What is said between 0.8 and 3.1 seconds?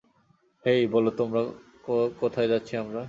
বলো তো কোথায় যাচ্ছি আমরা?